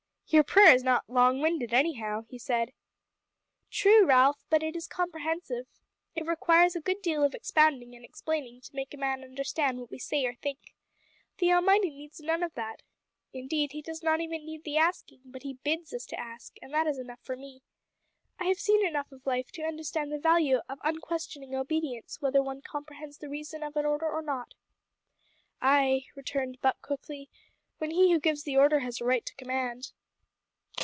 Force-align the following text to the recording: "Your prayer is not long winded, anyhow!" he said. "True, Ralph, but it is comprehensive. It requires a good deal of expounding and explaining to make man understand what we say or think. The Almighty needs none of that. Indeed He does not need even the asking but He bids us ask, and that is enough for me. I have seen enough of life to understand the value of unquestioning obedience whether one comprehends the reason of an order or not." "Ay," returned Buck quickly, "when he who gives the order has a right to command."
"Your 0.33 0.45
prayer 0.45 0.73
is 0.73 0.81
not 0.81 1.09
long 1.09 1.41
winded, 1.41 1.73
anyhow!" 1.73 2.21
he 2.29 2.39
said. 2.39 2.71
"True, 3.69 4.05
Ralph, 4.05 4.45
but 4.49 4.63
it 4.63 4.77
is 4.77 4.87
comprehensive. 4.87 5.67
It 6.15 6.25
requires 6.25 6.73
a 6.73 6.79
good 6.79 7.01
deal 7.01 7.21
of 7.25 7.35
expounding 7.35 7.95
and 7.97 8.05
explaining 8.05 8.61
to 8.61 8.73
make 8.73 8.97
man 8.97 9.25
understand 9.25 9.77
what 9.77 9.91
we 9.91 9.99
say 9.99 10.23
or 10.25 10.35
think. 10.35 10.73
The 11.39 11.51
Almighty 11.51 11.89
needs 11.89 12.21
none 12.21 12.43
of 12.43 12.53
that. 12.53 12.81
Indeed 13.33 13.73
He 13.73 13.81
does 13.81 14.03
not 14.03 14.19
need 14.19 14.31
even 14.33 14.61
the 14.63 14.77
asking 14.77 15.19
but 15.25 15.43
He 15.43 15.55
bids 15.55 15.93
us 15.93 16.07
ask, 16.13 16.55
and 16.61 16.73
that 16.73 16.87
is 16.87 16.97
enough 16.97 17.19
for 17.19 17.35
me. 17.35 17.61
I 18.39 18.45
have 18.45 18.57
seen 18.57 18.85
enough 18.87 19.11
of 19.11 19.25
life 19.25 19.51
to 19.51 19.63
understand 19.67 20.13
the 20.13 20.17
value 20.17 20.61
of 20.69 20.79
unquestioning 20.85 21.53
obedience 21.55 22.21
whether 22.21 22.41
one 22.41 22.61
comprehends 22.61 23.17
the 23.17 23.27
reason 23.27 23.63
of 23.63 23.75
an 23.75 23.85
order 23.85 24.09
or 24.09 24.21
not." 24.21 24.53
"Ay," 25.61 26.05
returned 26.15 26.61
Buck 26.61 26.81
quickly, 26.81 27.29
"when 27.79 27.91
he 27.91 28.13
who 28.13 28.19
gives 28.21 28.43
the 28.43 28.55
order 28.55 28.79
has 28.79 29.01
a 29.01 29.03
right 29.03 29.25
to 29.25 29.35
command." 29.35 29.91